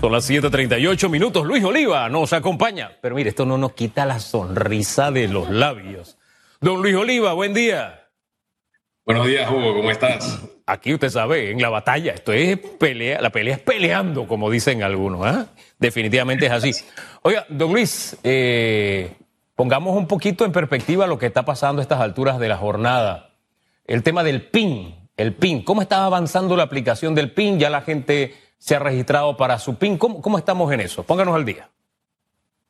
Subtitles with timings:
[0.00, 1.44] Son las 7:38 minutos.
[1.46, 2.92] Luis Oliva nos acompaña.
[3.02, 6.16] Pero mire, esto no nos quita la sonrisa de los labios.
[6.58, 8.08] Don Luis Oliva, buen día.
[9.04, 10.40] Buenos días, Hugo, ¿cómo estás?
[10.64, 14.82] Aquí usted sabe, en la batalla, esto es pelea, la pelea es peleando, como dicen
[14.82, 15.48] algunos, ¿ah?
[15.78, 16.72] Definitivamente es así.
[17.20, 19.12] Oiga, don Luis, eh,
[19.54, 23.34] pongamos un poquito en perspectiva lo que está pasando a estas alturas de la jornada.
[23.84, 27.58] El tema del PIN, el PIN, ¿cómo está avanzando la aplicación del PIN?
[27.58, 29.96] Ya la gente se ha registrado para su PIN.
[29.96, 31.02] ¿Cómo, estamos en eso?
[31.02, 31.70] Pónganos al día.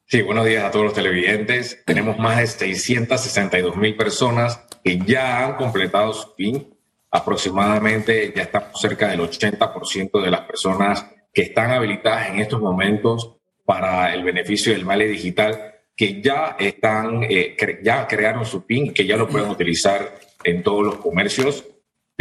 [0.07, 1.83] Sí, buenos días a todos los televidentes.
[1.85, 6.75] Tenemos más de 662 mil personas que ya han completado su PIN.
[7.11, 13.37] Aproximadamente ya estamos cerca del 80% de las personas que están habilitadas en estos momentos
[13.65, 19.07] para el beneficio del Vale Digital, que ya están, eh, ya crearon su PIN, que
[19.07, 21.65] ya lo pueden utilizar en todos los comercios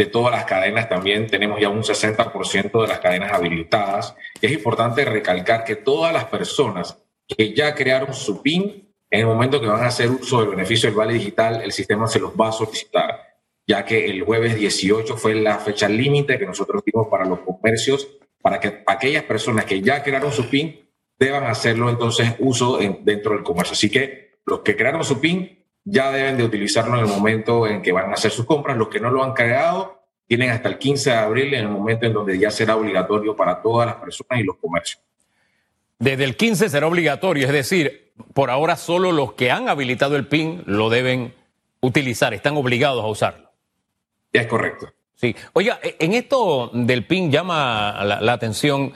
[0.00, 4.16] de todas las cadenas también tenemos ya un 60% de las cadenas habilitadas.
[4.40, 6.96] Es importante recalcar que todas las personas
[7.28, 10.88] que ya crearon su PIN, en el momento que van a hacer uso del beneficio
[10.88, 13.20] del Vale Digital, el sistema se los va a solicitar,
[13.66, 18.08] ya que el jueves 18 fue la fecha límite que nosotros dimos para los comercios,
[18.40, 20.80] para que aquellas personas que ya crearon su PIN
[21.18, 23.74] deban hacerlo entonces uso dentro del comercio.
[23.74, 27.82] Así que los que crearon su PIN ya deben de utilizarlo en el momento en
[27.82, 28.78] que van a hacer sus compras.
[28.78, 29.99] Los que no lo han creado
[30.30, 33.60] tienen hasta el 15 de abril en el momento en donde ya será obligatorio para
[33.60, 35.02] todas las personas y los comercios.
[35.98, 40.28] Desde el 15 será obligatorio, es decir, por ahora solo los que han habilitado el
[40.28, 41.34] PIN lo deben
[41.80, 43.50] utilizar, están obligados a usarlo.
[44.32, 44.92] Es correcto.
[45.16, 45.34] Sí.
[45.52, 48.92] Oiga, e, en esto del PIN llama la atención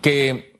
[0.00, 0.58] que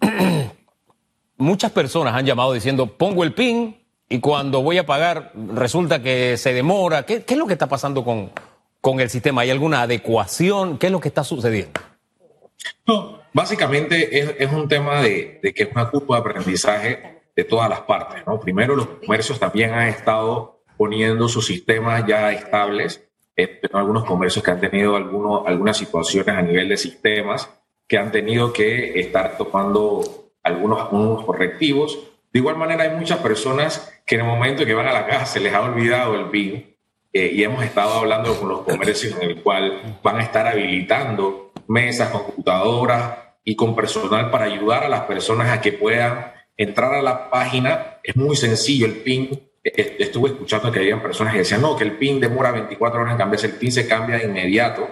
[1.36, 3.76] muchas personas han llamado diciendo, pongo el PIN,
[4.08, 7.04] y cuando voy a pagar resulta que se demora.
[7.04, 8.30] ¿Qué, es lo que está pasando con,
[8.80, 9.42] con el sistema?
[9.42, 10.78] ¿Hay alguna adecuación?
[10.78, 11.80] ¿Qué es lo que está sucediendo?
[12.86, 17.80] No, básicamente es, un tema de, que es una curva de aprendizaje de todas las
[17.82, 18.26] partes.
[18.26, 18.40] ¿no?
[18.40, 23.04] Primero, los comercios también han estado poniendo sus sistemas ya estables.
[23.36, 27.48] Eh, algunos comercios que han tenido algunas situaciones a nivel de sistemas
[27.86, 31.98] que han tenido que estar tomando algunos, algunos correctivos
[32.32, 35.24] de igual manera, hay muchas personas que en el momento que van a la casa
[35.26, 36.67] se les ha olvidado el PIN
[37.12, 41.52] eh, y hemos estado hablando con los comercios en el cual van a estar habilitando
[41.68, 47.02] mesas, computadoras y con personal para ayudar a las personas a que puedan entrar a
[47.02, 47.98] la página.
[48.02, 49.30] Es muy sencillo el PIN.
[49.64, 53.00] E, e, estuve escuchando que había personas que decían, no, que el PIN demora 24
[53.00, 53.46] horas en cambiarse.
[53.46, 54.88] El PIN se cambia de inmediato,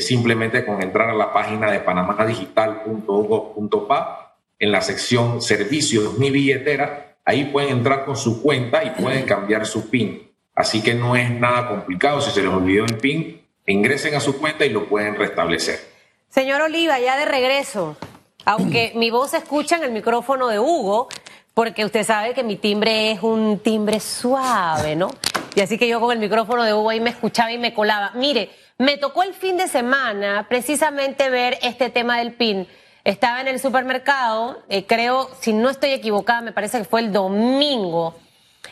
[0.00, 4.24] simplemente con entrar a la página de panamadigital.gov.pa
[4.58, 9.66] en la sección servicios mi billetera, ahí pueden entrar con su cuenta y pueden cambiar
[9.66, 10.33] su PIN.
[10.54, 12.20] Así que no es nada complicado.
[12.20, 15.80] Si se les olvidó el PIN, ingresen a su cuenta y lo pueden restablecer.
[16.28, 17.96] Señor Oliva, ya de regreso,
[18.44, 21.08] aunque mi voz se escucha en el micrófono de Hugo,
[21.54, 25.10] porque usted sabe que mi timbre es un timbre suave, ¿no?
[25.54, 28.10] Y así que yo con el micrófono de Hugo ahí me escuchaba y me colaba.
[28.14, 32.66] Mire, me tocó el fin de semana precisamente ver este tema del PIN
[33.04, 37.12] estaba en el supermercado, eh, creo, si no estoy equivocada, me parece que fue el
[37.12, 38.14] domingo.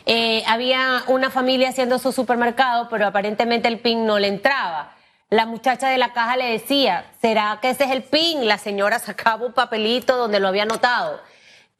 [0.05, 4.95] Eh, había una familia haciendo su supermercado, pero aparentemente el PIN no le entraba.
[5.29, 8.47] La muchacha de la caja le decía, ¿será que ese es el PIN?
[8.47, 11.19] La señora sacaba un papelito donde lo había anotado.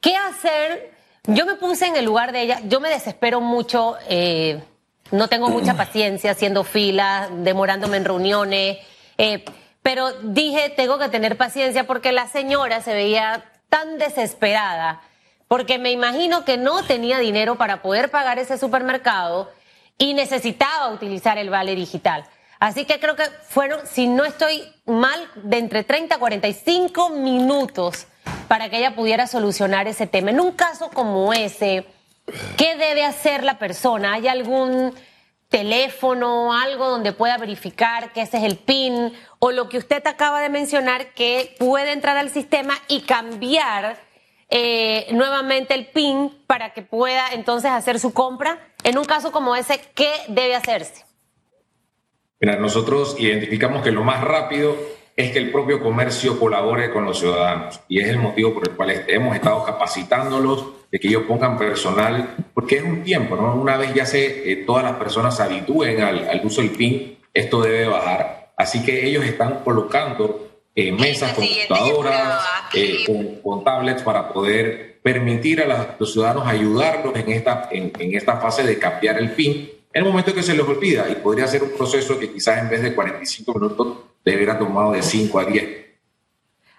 [0.00, 0.92] ¿Qué hacer?
[1.24, 4.62] Yo me puse en el lugar de ella, yo me desespero mucho, eh,
[5.10, 8.78] no tengo mucha paciencia haciendo filas, demorándome en reuniones.
[9.84, 15.02] Pero dije, tengo que tener paciencia porque la señora se veía tan desesperada,
[15.54, 19.52] porque me imagino que no tenía dinero para poder pagar ese supermercado
[19.96, 22.24] y necesitaba utilizar el vale digital.
[22.58, 28.08] Así que creo que fueron, si no estoy mal, de entre 30 a 45 minutos
[28.48, 30.30] para que ella pudiera solucionar ese tema.
[30.32, 31.86] En un caso como ese,
[32.56, 34.14] ¿qué debe hacer la persona?
[34.14, 34.92] ¿Hay algún
[35.50, 40.40] teléfono, algo donde pueda verificar que ese es el PIN o lo que usted acaba
[40.40, 44.13] de mencionar que puede entrar al sistema y cambiar
[44.48, 48.58] eh, nuevamente el PIN para que pueda entonces hacer su compra.
[48.82, 51.04] En un caso como ese, ¿qué debe hacerse?
[52.40, 54.76] Mira, nosotros identificamos que lo más rápido
[55.16, 58.74] es que el propio comercio colabore con los ciudadanos y es el motivo por el
[58.74, 63.54] cual hemos estado capacitándolos de que ellos pongan personal, porque es un tiempo, ¿no?
[63.54, 67.62] Una vez ya se, eh, todas las personas se habitúen al, uso del PIN, esto
[67.62, 68.52] debe bajar.
[68.56, 72.44] Así que ellos están colocando eh, mesas, computadoras,
[72.74, 73.04] eh,
[73.42, 78.64] con, tablets para poder permitir a los ciudadanos ayudarlos en esta, en, en esta fase
[78.64, 81.70] de cambiar el PIN en el momento que se les olvida y podría ser un
[81.70, 85.68] proceso que quizás en vez de 45 minutos debería tomado de 5 a 10.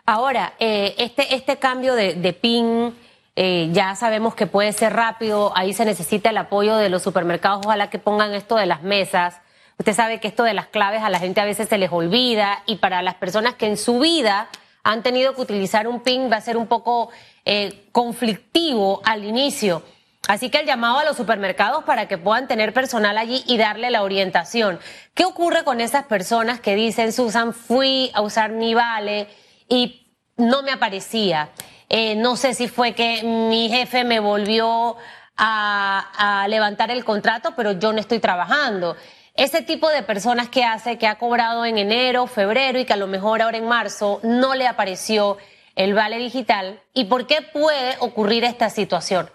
[0.06, 2.94] Ahora, eh, este, este cambio de, de PIN,
[3.38, 7.66] eh, ya sabemos que puede ser rápido, ahí se necesita el apoyo de los supermercados,
[7.66, 9.42] ojalá que pongan esto de las mesas.
[9.78, 12.64] Usted sabe que esto de las claves a la gente a veces se les olvida
[12.66, 14.48] y para las personas que en su vida
[14.84, 17.10] han tenido que utilizar un PIN va a ser un poco
[17.44, 19.84] eh, conflictivo al inicio.
[20.28, 23.92] Así que el llamado a los supermercados para que puedan tener personal allí y darle
[23.92, 24.80] la orientación.
[25.14, 29.28] ¿Qué ocurre con esas personas que dicen, Susan, fui a usar Nivale
[29.68, 30.08] y
[30.38, 31.50] no me aparecía?
[31.90, 34.96] Eh, no sé si fue que mi jefe me volvió
[35.38, 38.96] a, a levantar el contrato, pero yo no estoy trabajando.
[39.36, 42.98] Ese tipo de personas que hace, que ha cobrado en enero, febrero y que a
[42.98, 45.38] lo mejor ahora en marzo no le apareció
[45.76, 46.82] el vale digital.
[46.94, 49.30] ¿Y por qué puede ocurrir esta situación?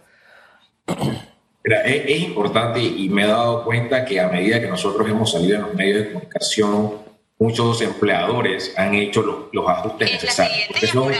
[1.64, 5.56] es, es, importante y me he dado cuenta que a medida que nosotros hemos salido
[5.56, 6.92] en los medios de comunicación,
[7.38, 10.68] muchos empleadores han hecho los, los ajustes necesarios.
[10.90, 11.12] Son,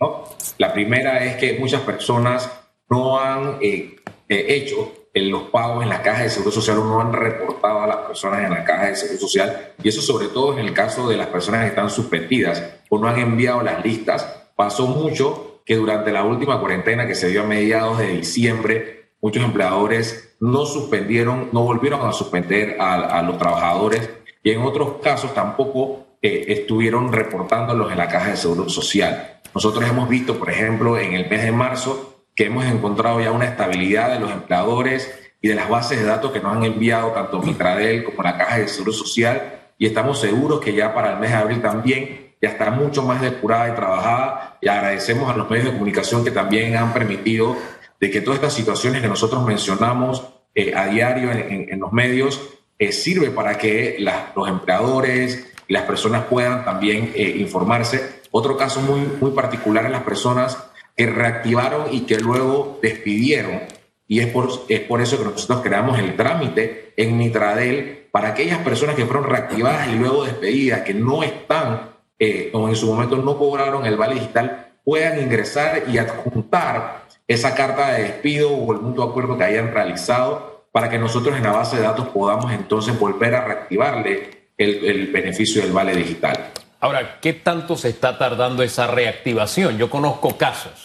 [0.00, 0.24] ¿no?
[0.58, 2.50] La primera es que muchas personas
[2.90, 3.96] no han eh,
[4.28, 7.96] eh, hecho los pagos en la caja de seguro social no han reportado a las
[7.98, 9.72] personas en la caja de seguro social.
[9.82, 13.08] Y eso sobre todo en el caso de las personas que están suspendidas o no
[13.08, 14.24] han enviado las listas.
[14.56, 19.42] Pasó mucho que durante la última cuarentena que se dio a mediados de diciembre, muchos
[19.42, 24.10] empleadores no suspendieron, no volvieron a suspender a, a los trabajadores
[24.42, 29.40] y en otros casos tampoco eh, estuvieron reportándolos en la caja de seguro social.
[29.54, 33.46] Nosotros hemos visto, por ejemplo, en el mes de marzo, que hemos encontrado ya una
[33.46, 37.40] estabilidad de los empleadores y de las bases de datos que nos han enviado tanto
[37.42, 41.30] Mitradel como la caja de seguro social y estamos seguros que ya para el mes
[41.30, 45.66] de abril también ya está mucho más depurada y trabajada y agradecemos a los medios
[45.66, 47.56] de comunicación que también han permitido
[48.00, 52.40] de que todas estas situaciones que nosotros mencionamos eh, a diario en, en, los medios
[52.78, 53.96] eh, sirve para que
[54.34, 58.22] los empleadores y las personas puedan también eh, informarse.
[58.30, 63.60] Otro caso muy, muy particular es las personas que reactivaron y que luego despidieron.
[64.06, 68.58] Y es por, es por eso que nosotros creamos el trámite en Nitradel para aquellas
[68.58, 73.16] personas que fueron reactivadas y luego despedidas, que no están eh, o en su momento
[73.16, 78.80] no cobraron el vale digital, puedan ingresar y adjuntar esa carta de despido o el
[78.80, 82.98] mutuo acuerdo que hayan realizado para que nosotros en la base de datos podamos entonces
[82.98, 86.52] volver a reactivarle el, el beneficio del vale digital.
[86.84, 89.78] Ahora, ¿qué tanto se está tardando esa reactivación?
[89.78, 90.84] Yo conozco casos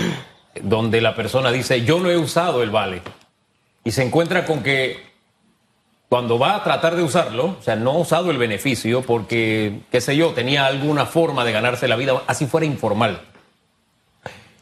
[0.62, 3.02] donde la persona dice, yo no he usado el vale,
[3.84, 5.02] y se encuentra con que
[6.08, 10.00] cuando va a tratar de usarlo, o sea, no ha usado el beneficio porque, qué
[10.00, 13.20] sé yo, tenía alguna forma de ganarse la vida, así fuera informal.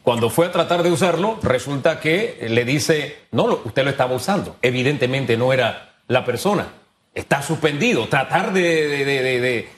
[0.01, 4.57] Cuando fue a tratar de usarlo, resulta que le dice, no, usted lo estaba usando.
[4.61, 6.67] Evidentemente no era la persona.
[7.15, 8.09] Está suspendido.
[8.09, 9.69] Tratar de,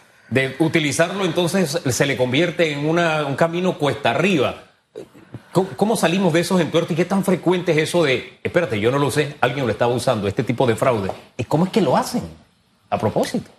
[0.60, 4.64] utilizarlo entonces se le convierte en una, un camino cuesta arriba.
[5.78, 9.00] ¿Cómo, salimos de esos entuertos y qué tan frecuente es eso de, espérate, yo no
[9.00, 11.12] lo sé, alguien lo estaba usando, este tipo de fraude?
[11.38, 12.24] ¿Y cómo es que lo hacen?
[12.90, 13.50] A propósito.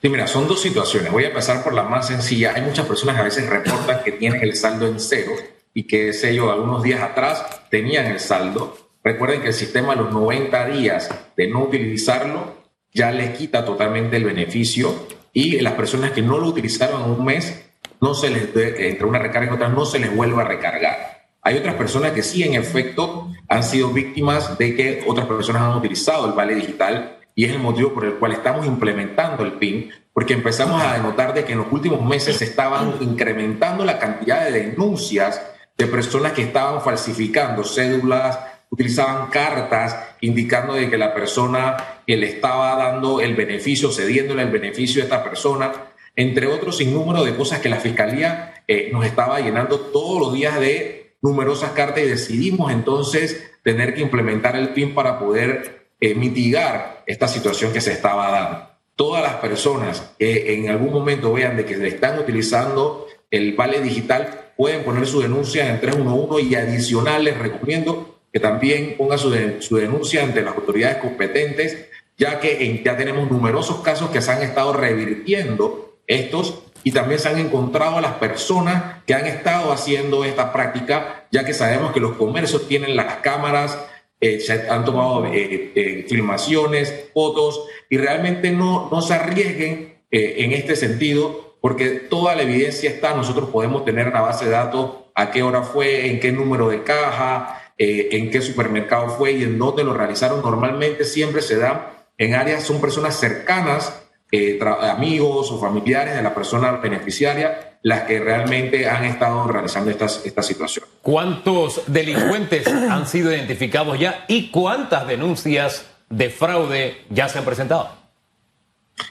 [0.00, 1.12] Sí, mira, son dos situaciones.
[1.12, 2.54] Voy a empezar por la más sencilla.
[2.56, 5.30] Hay muchas personas que a veces reportan que tienen el saldo en cero
[5.72, 8.76] y que, sé yo, algunos días atrás tenían el saldo.
[9.04, 12.62] Recuerden que el sistema a los 90 días de no utilizarlo
[12.92, 17.64] ya les quita totalmente el beneficio y las personas que no lo utilizaron un mes
[18.00, 21.28] no se les, entre una recarga y otra, no se les vuelva a recargar.
[21.40, 25.76] Hay otras personas que sí, en efecto, han sido víctimas de que otras personas han
[25.76, 29.90] utilizado el vale digital y es el motivo por el cual estamos implementando el PIN,
[30.12, 34.44] porque empezamos a notar de que en los últimos meses se estaban incrementando la cantidad
[34.44, 35.40] de denuncias
[35.76, 38.38] de personas que estaban falsificando cédulas,
[38.72, 41.76] utilizaban cartas indicando de que la persona
[42.06, 45.72] que le estaba dando el beneficio, cediéndole el beneficio a esta persona,
[46.16, 50.58] entre otros sinnúmero de cosas que la Fiscalía eh, nos estaba llenando todos los días
[50.58, 57.04] de numerosas cartas y decidimos entonces tener que implementar el PIN para poder eh, mitigar
[57.06, 58.68] esta situación que se estaba dando.
[58.96, 63.80] Todas las personas que en algún momento vean de que le están utilizando el vale
[63.80, 69.32] digital pueden poner su denuncia en 311 y adicional les recomiendo que también ponga su,
[69.60, 74.32] su denuncia ante las autoridades competentes, ya que en, ya tenemos numerosos casos que se
[74.32, 79.72] han estado revirtiendo estos y también se han encontrado a las personas que han estado
[79.72, 83.78] haciendo esta práctica, ya que sabemos que los comercios tienen las cámaras,
[84.20, 90.52] eh, se han tomado eh, eh, filmaciones, fotos, y realmente no, no se arriesguen en
[90.52, 95.30] este sentido, porque toda la evidencia está, nosotros podemos tener una base de datos a
[95.30, 99.84] qué hora fue, en qué número de caja, en qué supermercado fue y en dónde
[99.84, 100.42] lo realizaron.
[100.42, 106.34] Normalmente siempre se da en áreas, son personas cercanas eh, amigos o familiares de la
[106.34, 110.86] persona beneficiaria las que realmente han estado realizando esta, esta situación.
[111.02, 117.90] ¿Cuántos delincuentes han sido identificados ya y cuántas denuncias de fraude ya se han presentado?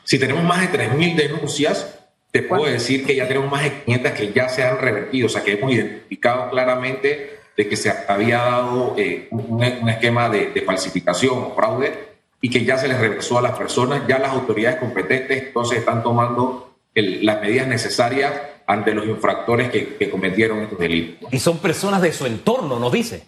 [0.03, 1.99] Si tenemos más de 3.000 denuncias,
[2.31, 5.29] te puedo decir que ya tenemos más de 500 que ya se han revertido, o
[5.29, 11.37] sea que hemos identificado claramente de que se había dado eh, un, esquema de, falsificación
[11.37, 15.43] o fraude y que ya se les regresó a las personas, ya las autoridades competentes
[15.43, 18.33] entonces están tomando las medidas necesarias
[18.65, 21.31] ante los infractores que, cometieron estos delitos.
[21.31, 23.23] Y son personas de su entorno, nos dice.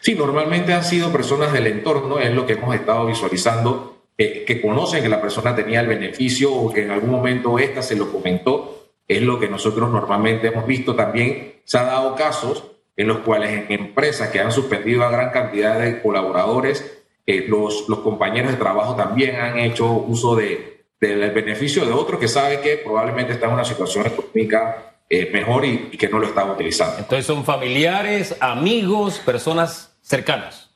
[0.00, 5.02] Sí, normalmente han sido personas del entorno, es lo que hemos estado visualizando, que conocen
[5.02, 8.82] que la persona tenía el beneficio o que en algún momento ésta se lo comentó,
[9.08, 10.94] es lo que nosotros normalmente hemos visto.
[10.94, 15.30] También se ha dado casos en los cuales en empresas que han suspendido a gran
[15.30, 21.30] cantidad de colaboradores, eh, los, los compañeros de trabajo también han hecho uso de, del
[21.32, 25.90] beneficio de otro que sabe que probablemente está en una situación económica eh, mejor y,
[25.90, 26.98] que no lo está utilizando.
[26.98, 30.70] Entonces son familiares, amigos, personas cercanas.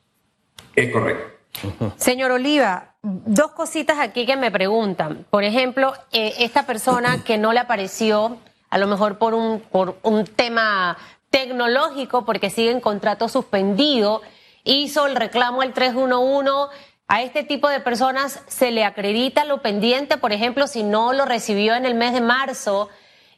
[0.75, 1.95] Es correcto.
[1.97, 5.25] Señor Oliva, dos cositas aquí que me preguntan.
[5.31, 8.37] Por ejemplo, eh, esta persona que no le apareció,
[8.69, 10.99] a lo mejor por un, por un tema
[11.37, 14.23] tecnológico, porque sigue en contrato suspendido,
[14.65, 16.75] hizo el reclamo al 311
[17.09, 21.27] a este tipo de personas se le acredita lo pendiente, por ejemplo, si no lo
[21.27, 22.89] recibió en el mes de marzo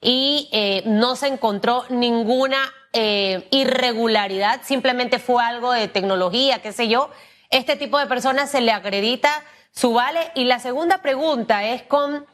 [0.00, 2.58] y eh, no se encontró ninguna
[2.92, 7.10] eh, irregularidad, simplemente fue algo de tecnología, qué sé yo,
[7.50, 10.20] este tipo de personas se le acredita su vale.
[10.36, 12.26] Y la segunda pregunta es con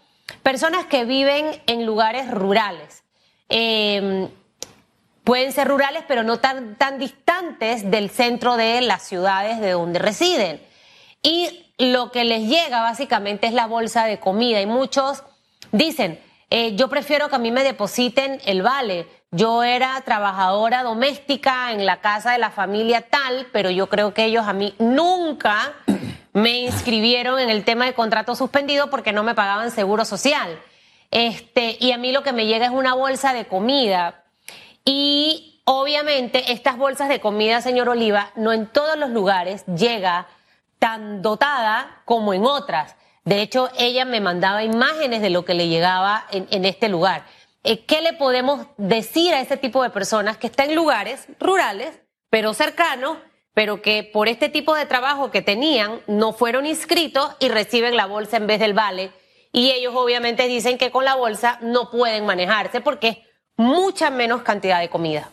[0.42, 3.02] personas que viven en lugares rurales.
[3.48, 4.28] Em,
[5.24, 9.98] pueden ser rurales, pero no tan, tan distantes del centro de las ciudades de donde
[9.98, 10.60] residen
[11.24, 15.24] y lo que les llega básicamente es la bolsa de comida y muchos
[15.72, 19.08] dicen, eh, yo prefiero que a mí me depositen el vale.
[19.32, 24.26] Yo era trabajadora doméstica en la casa de la familia tal, pero yo creo que
[24.26, 25.72] ellos a mí nunca
[26.34, 30.60] me inscribieron en el tema de contrato suspendido porque no me pagaban seguro social.
[31.10, 34.23] Este, y a mí lo que me llega es una bolsa de comida.
[34.84, 40.28] Y obviamente estas bolsas de comida, señor Oliva, no en todos los lugares llega
[40.78, 42.96] tan dotada como en otras.
[43.24, 47.24] De hecho, ella me mandaba imágenes de lo que le llegaba en, este lugar.
[47.62, 51.98] Eh, ¿Qué le podemos decir a ese tipo de personas que están en lugares rurales,
[52.28, 53.16] pero cercanos,
[53.54, 58.04] pero que por este tipo de trabajo que tenían no fueron inscritos y reciben la
[58.04, 59.10] bolsa en vez del vale?
[59.52, 63.24] Y ellos obviamente dicen que con la bolsa no pueden manejarse porque
[63.56, 65.30] mucha menos cantidad de comida.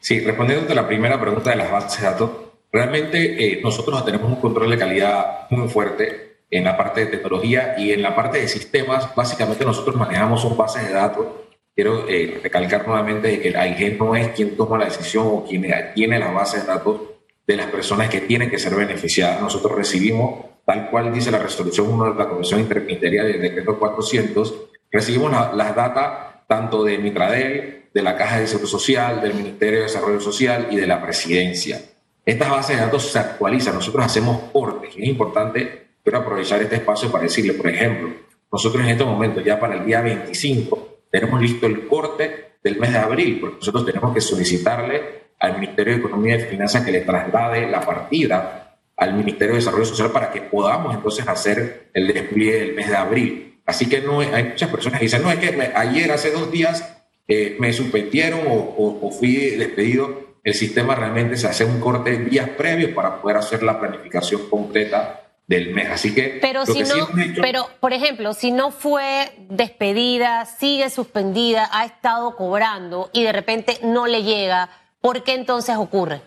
[0.00, 2.30] Sí, respondiendo a la primera pregunta de las bases de datos,
[2.72, 7.74] Realmente eh, nosotros tenemos un control de calidad muy fuerte en la parte de tecnología
[7.76, 9.14] y en la parte de sistemas.
[9.14, 11.26] Básicamente nosotros manejamos un base de datos.
[11.74, 15.66] Quiero eh, recalcar nuevamente que la IG no es quien toma la decisión o quien
[15.94, 16.98] tiene la base de datos
[17.46, 19.42] de las personas que tienen que ser beneficiadas.
[19.42, 24.54] Nosotros recibimos, tal cual dice la resolución 1 de la Comisión Interministerial del Decreto 400,
[24.90, 29.84] recibimos las datas tanto de Mitradel, de la Caja de Seguro Social, del Ministerio de
[29.84, 31.80] Desarrollo Social y de la Presidencia.
[32.26, 36.74] Estas bases de datos se actualizan, nosotros hacemos cortes y es importante, quiero aprovechar este
[36.76, 38.10] espacio para decirle, por ejemplo,
[38.52, 42.92] nosotros en este momento ya para el día 25 tenemos listo el corte del mes
[42.92, 45.02] de abril, porque nosotros tenemos que solicitarle
[45.38, 49.86] al Ministerio de Economía y Finanzas que le traslade la partida al Ministerio de Desarrollo
[49.86, 53.51] Social para que podamos entonces hacer el despliegue del mes de abril.
[53.72, 56.88] Así que no hay muchas personas que dicen, no, es que ayer, hace dos días,
[57.28, 62.50] eh, me suspendieron o, o fui despedido el sistema realmente se hace un corte días
[62.50, 65.90] previos para poder hacer la planificación completa del mes.
[65.90, 66.38] Así que.
[66.40, 67.08] Pero si no,
[67.40, 73.78] pero por ejemplo, si no fue despedida, sigue suspendida, ha estado cobrando y de repente
[73.84, 74.68] no le llega,
[75.00, 76.22] ¿por qué entonces ocurre?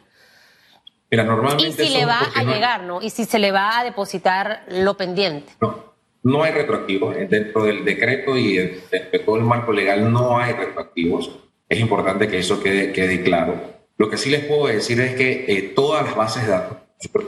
[1.12, 1.84] Mira, normalmente.
[1.84, 3.02] Y si le va a llegar, ¿no?
[3.02, 5.52] Y si se le va a depositar lo pendiente.
[5.60, 5.95] No,
[6.26, 7.16] no hay retroactivos.
[7.30, 11.32] Dentro del decreto y dentro de todo el marco legal no hay retroactivos.
[11.70, 13.62] Es importante que eso quede, quede claro.
[13.98, 16.78] Lo que sí les puedo decir es que eh, todas las bases de datos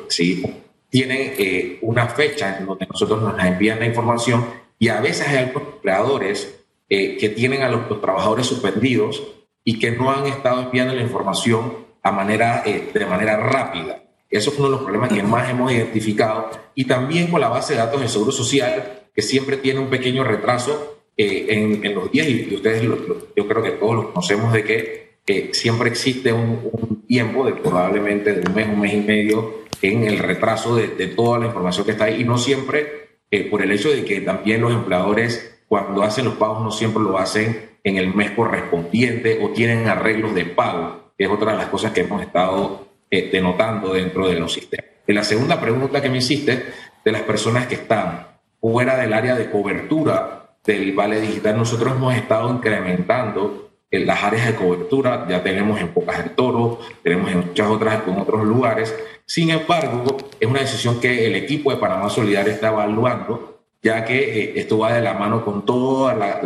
[0.10, 0.44] sí,
[0.90, 4.46] tienen eh, una fecha en donde nosotros nos envían la información
[4.80, 9.22] y a veces hay algunos empleadores eh, que tienen a los, trabajadores suspendidos
[9.64, 14.07] y que no han estado enviando la información a manera, de manera rápida.
[14.30, 16.50] Eso es uno de los problemas que más hemos identificado.
[16.76, 20.24] Y también con la base de datos del Seguro Social, que siempre tiene un pequeño
[20.24, 25.50] retraso en, en, los días, y, ustedes yo creo que todos lo conocemos de que
[25.54, 30.20] siempre existe un, tiempo de probablemente de un mes, un mes y medio en el
[30.20, 33.90] retraso de, toda la información que está ahí y no siempre eh, por el hecho
[33.90, 38.14] de que también los empleadores cuando hacen los pagos no siempre lo hacen en el
[38.14, 42.22] mes correspondiente o tienen arreglos de pago, que es otra de las cosas que hemos
[42.22, 44.86] estado eh, denotando dentro de los sistemas.
[45.08, 46.66] En la segunda pregunta que me hiciste,
[47.06, 48.28] de las personas que están
[48.60, 54.48] fuera del área de cobertura del Vale Digital, nosotros hemos estado incrementando en las áreas
[54.48, 58.94] de cobertura, ya tenemos en Pocas del Toro, tenemos en muchas otras, en otros lugares.
[59.26, 64.18] Sin embargo, es una decisión que el equipo de Panamá Solidario está evaluando, ya que
[64.18, 66.42] eh, esto va de la mano con toda la,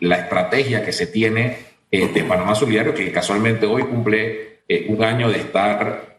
[0.00, 1.58] la estrategia que se tiene
[1.90, 6.16] eh, de Panamá Solidario, que casualmente hoy cumple eh, un año de estar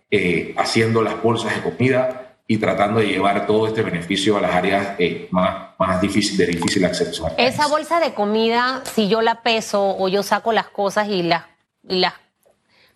[0.56, 4.96] haciendo las bolsas de comida y tratando de llevar todo este beneficio a las áreas
[4.98, 7.30] eh, más, más difícil, de difícil acceso.
[7.38, 11.44] Esa bolsa de comida, si yo la peso o yo saco las cosas y las,
[11.84, 12.14] las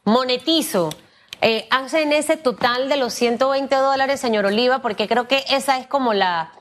[0.06, 0.90] monetizo,
[1.42, 4.80] eh, ¿hacen ese total de los 120 dólares, señor Oliva?
[4.82, 6.54] Porque creo que esa es como la,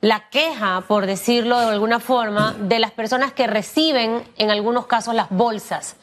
[0.00, 5.14] la queja, por decirlo de alguna forma, de las personas que reciben en algunos casos
[5.14, 5.96] las bolsas.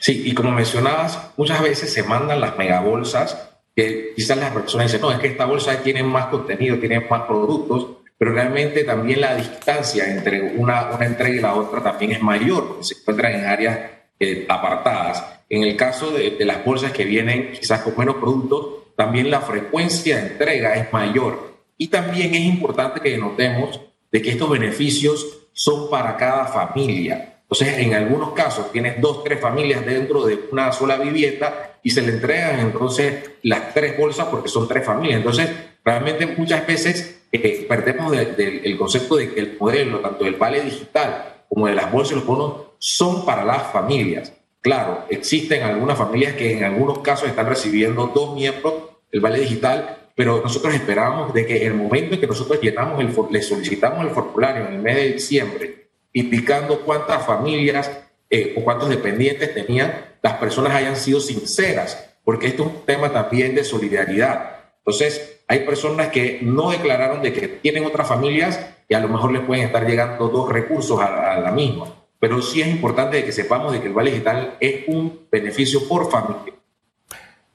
[0.00, 5.00] Sí, y como mencionabas, muchas veces se mandan las megabolsas que quizás las personas dicen,
[5.00, 9.34] no, es que esta bolsa tiene más contenido, tiene más productos, pero realmente también la
[9.34, 13.46] distancia entre una, una entrega y la otra también es mayor, porque se encuentran en
[13.46, 13.78] áreas
[14.20, 15.24] eh, apartadas.
[15.48, 19.40] En el caso de, de, las bolsas que vienen quizás con menos productos, también la
[19.40, 21.54] frecuencia de entrega es mayor.
[21.76, 23.80] Y también es importante que notemos
[24.12, 27.33] de que estos beneficios son para cada familia.
[27.54, 32.02] Entonces, en algunos casos tienes dos, tres familias dentro de una sola vivienda y se
[32.02, 35.18] le entregan entonces las tres bolsas porque son tres familias.
[35.18, 35.50] Entonces,
[35.84, 41.44] realmente muchas veces eh, perdemos del concepto de que el modelo, tanto del vale digital
[41.48, 44.32] como de las bolsas y los bonos, son para las familias.
[44.60, 48.74] Claro, existen algunas familias que en algunos casos están recibiendo dos miembros
[49.12, 53.14] del vale digital, pero nosotros esperamos de que el momento en que nosotros llenamos el,
[53.30, 55.83] le solicitamos el formulario en el mes de diciembre,
[56.14, 57.90] indicando cuántas familias
[58.30, 59.92] eh, o cuántos dependientes tenían,
[60.22, 64.56] las personas hayan sido sinceras, porque esto es un tema también de solidaridad.
[64.78, 68.58] Entonces, hay personas que no declararon de que tienen otras familias
[68.88, 71.86] y a lo mejor les pueden estar llegando dos recursos a, la misma.
[72.18, 76.10] Pero sí es importante que sepamos de que el Vale Digital es un beneficio por
[76.10, 76.53] familia.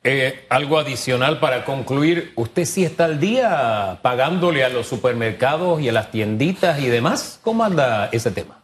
[0.01, 5.89] Eh, algo adicional para concluir, ¿usted sí está al día pagándole a los supermercados y
[5.89, 7.39] a las tienditas y demás?
[7.43, 8.63] ¿Cómo anda ese tema?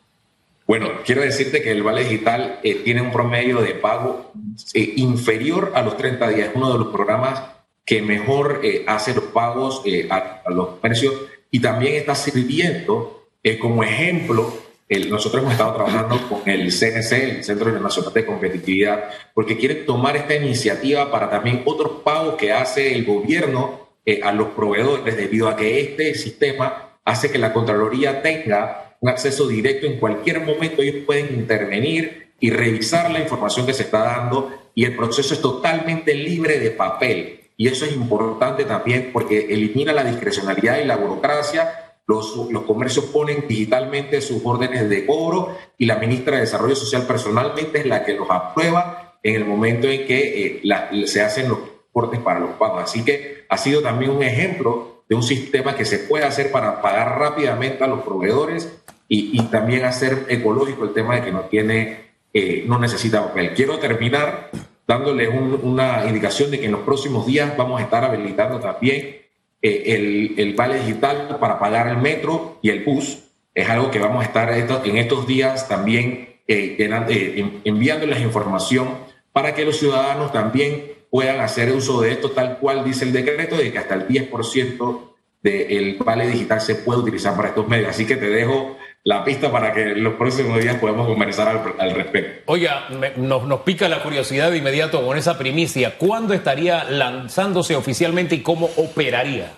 [0.65, 4.32] Bueno, quiero decirte que el Vale Digital eh, tiene un promedio de pago
[4.74, 6.50] eh, inferior a los 30 días.
[6.50, 7.41] Es uno de los programas
[7.84, 11.13] que mejor hace los pagos a, a, los precios
[11.52, 13.28] y también está sirviendo
[13.62, 19.58] como ejemplo nosotros hemos estado trabajando con el CNC, el Centro Internacional de Competitividad, porque
[19.58, 24.50] quiere tomar esta iniciativa para también otros pagos que hace el gobierno eh, a los
[24.50, 29.98] proveedores, debido a que este sistema hace que la Contraloría tenga un acceso directo en
[29.98, 30.84] cualquier momento.
[30.84, 35.41] Ellos pueden intervenir y revisar la información que se está dando y el proceso es
[35.41, 37.39] totalmente libre de papel.
[37.58, 43.06] Y eso es importante también porque elimina la discrecionalidad y la burocracia los, los, comercios
[43.06, 48.04] ponen digitalmente sus órdenes de cobro y la ministra de Desarrollo Social personalmente es la
[48.04, 51.58] que los aprueba en el momento en que eh, se hacen los
[51.91, 52.84] cortes para los pagos.
[52.84, 56.82] Así que ha sido también un ejemplo de un sistema que se puede hacer para
[56.82, 58.72] pagar rápidamente a los proveedores
[59.08, 63.54] y, y también hacer ecológico el tema de que no tiene, eh, no necesita papel.
[63.56, 64.52] Quiero terminar
[64.88, 69.25] dándoles un, una indicación de que en los próximos días vamos a estar habilitando también
[69.62, 73.24] el, el, vale digital para pagar el metro y el bus.
[73.54, 78.89] Es algo que vamos a estar en estos días también eh, eh enviándoles información
[79.32, 83.56] para que los ciudadanos también puedan hacer uso de esto tal cual dice el decreto,
[83.58, 87.89] de que hasta el 10% del vale digital se puede utilizar para estos medios.
[87.89, 91.91] Así que te dejo la pista para que en los próximos días podamos conversar al,
[91.91, 92.52] respecto.
[92.52, 92.88] Oiga,
[93.18, 96.00] nos, nos, pica la curiosidad de inmediato con esa primicia.
[96.00, 99.52] ¿Cuándo estaría lanzándose oficialmente y cómo operaría?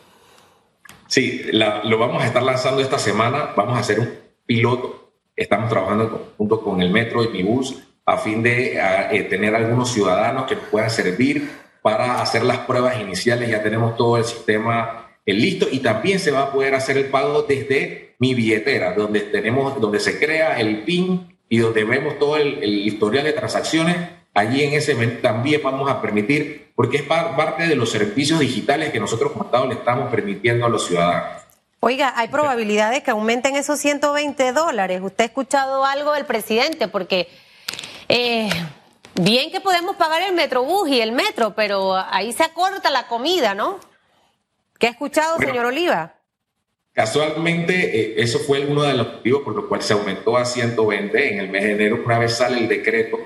[1.08, 3.54] Sí, lo vamos a estar lanzando esta semana.
[3.56, 4.10] Vamos a hacer un
[4.46, 5.14] piloto.
[5.34, 8.78] Estamos trabajando junto con el Metro y mi bus a fin de
[9.12, 11.50] eh, tener algunos ciudadanos que nos puedan servir
[11.82, 13.50] para hacer las pruebas iniciales.
[13.50, 17.44] Ya tenemos todo el sistema listo y también se va a poder hacer el pago
[17.44, 22.64] desde mi billetera, donde tenemos, donde se crea el PIN y donde vemos todo el,
[22.64, 23.96] historial de transacciones.
[24.34, 29.00] Allí en ese también vamos a permitir, porque es parte de los servicios digitales que
[29.00, 31.44] nosotros como Estado le estamos permitiendo a los ciudadanos.
[31.80, 35.02] Oiga, hay probabilidades que aumenten esos 120 dólares.
[35.04, 36.88] ¿Usted ha escuchado algo del presidente?
[36.88, 37.28] Porque
[38.10, 38.50] eh,
[39.16, 43.54] bien que podemos pagar el metrobús y el metro, pero ahí se acorta la comida,
[43.54, 43.80] ¿no?
[44.80, 46.17] ¿Qué ha escuchado, señor Oliva?
[46.98, 51.32] Casualmente, eh, eso fue uno de los motivos por los cuales se aumentó a 120
[51.32, 53.20] en el mes de enero, una vez sale el decreto,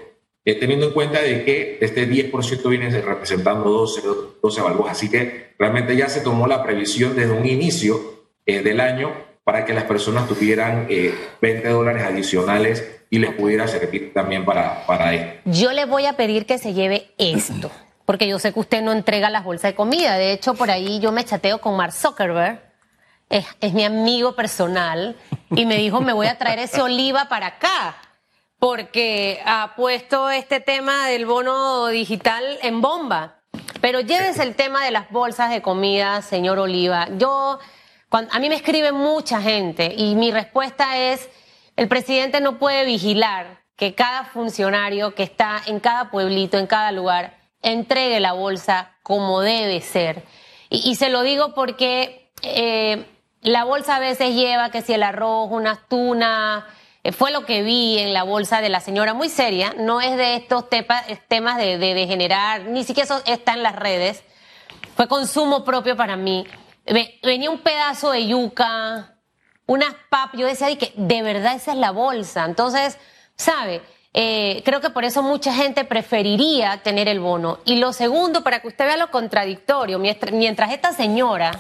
[0.44, 4.02] eh, teniendo en cuenta de que este 10% viene representando 12,
[4.44, 4.92] 12 balboas.
[4.92, 9.14] Así que realmente ya se tomó la previsión desde un inicio eh, del año
[9.46, 10.90] para que las personas tuvieran
[11.42, 15.40] 20 dólares adicionales y les pudiera servir también para, para esto.
[15.46, 17.72] Yo le voy a pedir que se lleve esto,
[18.06, 20.18] porque yo sé que usted no entrega las bolsas de comida.
[20.18, 22.71] De hecho, por ahí yo me chateo con Mark Zuckerberg
[23.32, 25.16] es, mi amigo personal
[25.50, 27.96] y me dijo, me voy a traer ese oliva para acá
[28.60, 33.38] porque ha puesto este tema del bono digital en bomba.
[33.80, 37.08] Pero llévese el tema de las bolsas de comida, señor Oliva.
[37.18, 37.58] Yo,
[38.12, 41.28] a mí me escribe mucha gente y mi respuesta es,
[41.76, 46.92] el presidente no puede vigilar que cada funcionario que está en cada pueblito, en cada
[46.92, 50.24] lugar, entregue la bolsa como debe ser.
[50.70, 53.06] Y, se lo digo porque eh,
[53.42, 56.64] la bolsa a veces lleva que si el arroz, unas tunas,
[57.04, 60.16] eh, fue lo que vi en la bolsa de la señora, muy seria, no es
[60.16, 64.24] de estos temas de, degenerar, ni siquiera eso está en las redes,
[64.96, 66.46] fue consumo propio para mí.
[67.24, 69.16] Venía un pedazo de yuca,
[69.66, 72.46] unas papas, yo decía, que de verdad esa es la bolsa.
[72.46, 72.98] Entonces,
[73.36, 73.82] ¿sabe?
[74.14, 77.60] Eh, creo que por eso mucha gente preferiría tener el bono.
[77.66, 81.52] Y lo segundo, para que usted vea lo contradictorio, mientras esta señora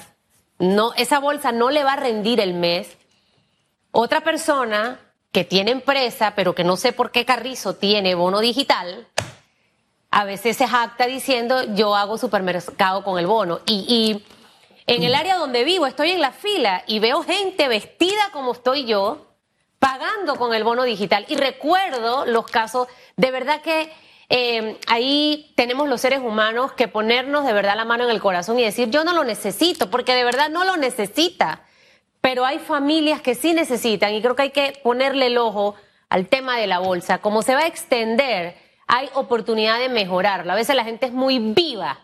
[0.62, 2.96] no, esa bolsa no le va a rendir el mes.
[3.92, 5.00] Otra persona
[5.32, 9.08] que tiene empresa, pero que no sé por qué Carrizo tiene bono digital,
[10.12, 13.62] a veces se jacta diciendo yo hago supermercado con el bono.
[13.66, 14.26] Y, y
[14.86, 18.86] en el área donde vivo estoy en la fila y veo gente vestida como estoy
[18.86, 19.32] yo,
[19.80, 21.26] pagando con el bono digital.
[21.28, 23.92] Y recuerdo los casos, de verdad que
[24.34, 28.58] eh, ahí tenemos los seres humanos que ponernos de verdad la mano en el corazón
[28.58, 31.64] y decir, yo no lo necesito, porque de verdad no lo necesita.
[32.22, 35.76] Pero hay familias que sí necesitan y creo que hay que ponerle el ojo
[36.08, 37.18] al tema de la bolsa.
[37.18, 38.56] Como se va a extender,
[38.88, 40.54] hay oportunidad de mejorarlo.
[40.54, 42.00] A veces la gente es muy viva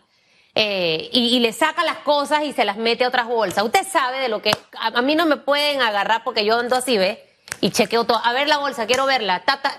[0.54, 3.64] eh, y, le saca las cosas y se las mete a otras bolsas.
[3.64, 4.52] Usted sabe de lo que...
[4.78, 7.24] A, mí no me pueden agarrar porque yo ando así, ¿ve?
[7.62, 8.20] Y chequeo todo.
[8.22, 9.44] A ver la bolsa, quiero verla.
[9.46, 9.70] Eh,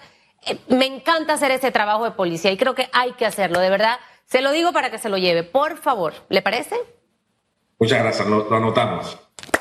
[0.69, 3.99] me encanta hacer ese trabajo de policía y creo que hay que hacerlo, de verdad.
[4.27, 6.15] Se lo digo para que se lo lleve, por favor.
[6.29, 6.77] ¿Le parece?
[7.79, 9.19] Muchas gracias, lo, anotamos.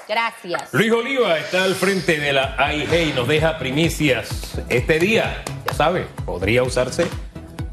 [0.08, 0.74] Gracias.
[0.74, 4.60] Luis Oliva está al frente de la AIG y nos deja primicias.
[4.70, 7.08] Este día, ya sabe, podría usarse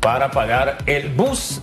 [0.00, 1.62] para pagar el bus